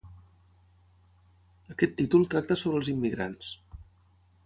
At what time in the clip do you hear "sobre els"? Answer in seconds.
2.65-2.93